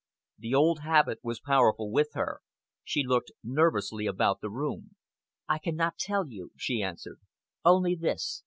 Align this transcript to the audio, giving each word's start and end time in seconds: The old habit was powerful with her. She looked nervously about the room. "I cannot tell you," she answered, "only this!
The 0.39 0.55
old 0.55 0.79
habit 0.79 1.19
was 1.21 1.39
powerful 1.39 1.91
with 1.91 2.13
her. 2.13 2.39
She 2.83 3.03
looked 3.03 3.31
nervously 3.43 4.07
about 4.07 4.41
the 4.41 4.49
room. 4.49 4.95
"I 5.47 5.59
cannot 5.59 5.99
tell 5.99 6.27
you," 6.27 6.49
she 6.57 6.81
answered, 6.81 7.19
"only 7.63 7.93
this! 7.93 8.39